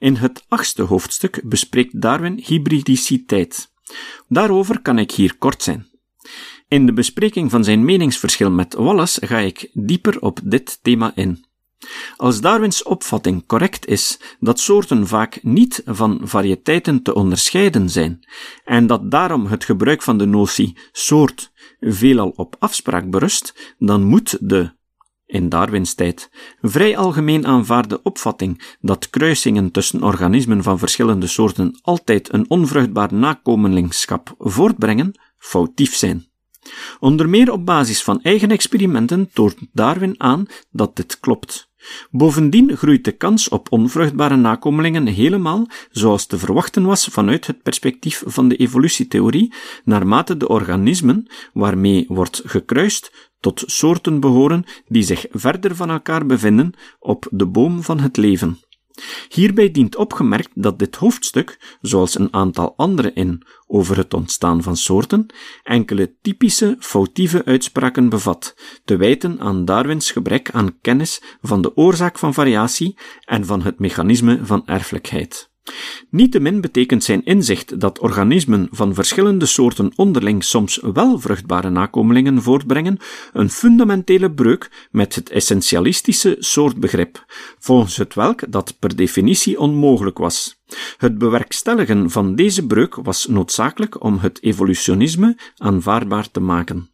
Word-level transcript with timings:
In 0.00 0.16
het 0.16 0.44
achtste 0.48 0.82
hoofdstuk 0.82 1.40
bespreekt 1.44 2.00
Darwin 2.00 2.42
hybridiciteit. 2.46 3.70
Daarover 4.28 4.80
kan 4.80 4.98
ik 4.98 5.10
hier 5.10 5.36
kort 5.38 5.62
zijn. 5.62 5.86
In 6.68 6.86
de 6.86 6.92
bespreking 6.92 7.50
van 7.50 7.64
zijn 7.64 7.84
meningsverschil 7.84 8.50
met 8.50 8.74
Wallace 8.74 9.26
ga 9.26 9.38
ik 9.38 9.70
dieper 9.72 10.20
op 10.20 10.40
dit 10.44 10.78
thema 10.82 11.12
in. 11.14 11.44
Als 12.16 12.40
Darwins 12.40 12.82
opvatting 12.82 13.46
correct 13.46 13.86
is 13.86 14.20
dat 14.38 14.60
soorten 14.60 15.06
vaak 15.06 15.42
niet 15.42 15.82
van 15.84 16.20
variëteiten 16.22 17.02
te 17.02 17.14
onderscheiden 17.14 17.90
zijn, 17.90 18.26
en 18.64 18.86
dat 18.86 19.10
daarom 19.10 19.46
het 19.46 19.64
gebruik 19.64 20.02
van 20.02 20.18
de 20.18 20.26
notie 20.26 20.76
soort 20.92 21.52
veelal 21.80 22.32
op 22.36 22.56
afspraak 22.58 23.10
berust, 23.10 23.74
dan 23.78 24.04
moet 24.04 24.36
de 24.40 24.78
in 25.30 25.48
Darwins 25.48 25.94
tijd, 25.94 26.30
vrij 26.60 26.96
algemeen 26.96 27.46
aanvaarde 27.46 28.02
opvatting 28.02 28.76
dat 28.80 29.10
kruisingen 29.10 29.70
tussen 29.70 30.02
organismen 30.02 30.62
van 30.62 30.78
verschillende 30.78 31.26
soorten 31.26 31.78
altijd 31.82 32.32
een 32.32 32.50
onvruchtbaar 32.50 33.14
nakomelingschap 33.14 34.34
voortbrengen, 34.38 35.20
foutief 35.38 35.94
zijn. 35.94 36.28
Onder 37.00 37.28
meer 37.28 37.52
op 37.52 37.66
basis 37.66 38.02
van 38.02 38.22
eigen 38.22 38.50
experimenten 38.50 39.30
toont 39.32 39.56
Darwin 39.72 40.14
aan 40.18 40.46
dat 40.70 40.96
dit 40.96 41.20
klopt. 41.20 41.68
Bovendien 42.10 42.76
groeit 42.76 43.04
de 43.04 43.12
kans 43.12 43.48
op 43.48 43.72
onvruchtbare 43.72 44.36
nakomelingen 44.36 45.06
helemaal 45.06 45.66
zoals 45.90 46.26
te 46.26 46.38
verwachten 46.38 46.84
was 46.84 47.04
vanuit 47.04 47.46
het 47.46 47.62
perspectief 47.62 48.22
van 48.26 48.48
de 48.48 48.56
evolutietheorie, 48.56 49.52
naarmate 49.84 50.36
de 50.36 50.48
organismen 50.48 51.26
waarmee 51.52 52.04
wordt 52.08 52.42
gekruist 52.44 53.29
tot 53.40 53.62
soorten 53.66 54.20
behoren 54.20 54.64
die 54.88 55.02
zich 55.02 55.26
verder 55.30 55.76
van 55.76 55.90
elkaar 55.90 56.26
bevinden 56.26 56.72
op 56.98 57.26
de 57.30 57.46
boom 57.46 57.82
van 57.82 58.00
het 58.00 58.16
leven. 58.16 58.58
Hierbij 59.28 59.70
dient 59.70 59.96
opgemerkt 59.96 60.50
dat 60.54 60.78
dit 60.78 60.96
hoofdstuk, 60.96 61.76
zoals 61.80 62.18
een 62.18 62.32
aantal 62.32 62.74
andere 62.76 63.12
in 63.12 63.42
over 63.66 63.96
het 63.96 64.14
ontstaan 64.14 64.62
van 64.62 64.76
soorten, 64.76 65.26
enkele 65.62 66.14
typische 66.22 66.76
foutieve 66.78 67.44
uitspraken 67.44 68.08
bevat, 68.08 68.54
te 68.84 68.96
wijten 68.96 69.40
aan 69.40 69.64
Darwins 69.64 70.10
gebrek 70.10 70.50
aan 70.50 70.80
kennis 70.80 71.22
van 71.42 71.62
de 71.62 71.76
oorzaak 71.76 72.18
van 72.18 72.34
variatie 72.34 72.98
en 73.24 73.46
van 73.46 73.62
het 73.62 73.78
mechanisme 73.78 74.40
van 74.42 74.66
erfelijkheid. 74.66 75.49
Niettemin 76.10 76.60
betekent 76.60 77.04
zijn 77.04 77.24
inzicht 77.24 77.80
dat 77.80 77.98
organismen 77.98 78.68
van 78.70 78.94
verschillende 78.94 79.46
soorten 79.46 79.92
onderling 79.96 80.44
soms 80.44 80.80
wel 80.92 81.18
vruchtbare 81.18 81.70
nakomelingen 81.70 82.42
voortbrengen 82.42 82.98
een 83.32 83.50
fundamentele 83.50 84.30
breuk 84.30 84.88
met 84.90 85.14
het 85.14 85.30
essentialistische 85.30 86.36
soortbegrip, 86.38 87.24
volgens 87.58 87.96
het 87.96 88.14
welk 88.14 88.52
dat 88.52 88.78
per 88.78 88.96
definitie 88.96 89.60
onmogelijk 89.60 90.18
was. 90.18 90.62
Het 90.96 91.18
bewerkstelligen 91.18 92.10
van 92.10 92.34
deze 92.34 92.66
breuk 92.66 92.94
was 92.94 93.26
noodzakelijk 93.26 94.04
om 94.04 94.18
het 94.18 94.42
evolutionisme 94.42 95.36
aanvaardbaar 95.56 96.30
te 96.30 96.40
maken. 96.40 96.90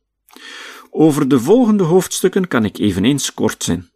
Over 0.91 1.29
de 1.29 1.41
volgende 1.41 1.85
hoofdstukken 1.85 2.49
kan 2.49 2.65
ik 2.65 2.79
eveneens 2.79 3.35
kort 3.35 3.65
zijn. 3.65 3.91